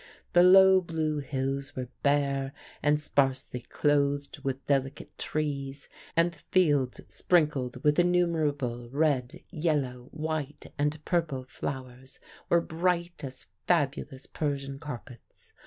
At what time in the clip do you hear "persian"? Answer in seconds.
14.25-14.79